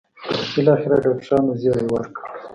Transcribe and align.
بالاخره 0.53 0.95
ډاکټرانو 1.05 1.51
زېری 1.61 1.85
وکړ. 1.89 2.13